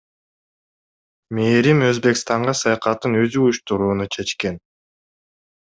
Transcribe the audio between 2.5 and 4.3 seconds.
саякатын өзү уюштурууну